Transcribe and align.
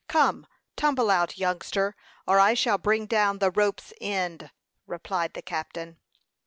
Come, 0.07 0.47
tumble 0.75 1.11
out, 1.11 1.37
youngster, 1.37 1.95
or 2.27 2.39
I 2.39 2.55
shall 2.55 2.79
bring 2.79 3.05
down 3.05 3.37
the 3.37 3.51
rope's 3.51 3.93
end," 4.01 4.49
replied 4.87 5.33
the 5.35 5.43
captain. 5.43 5.99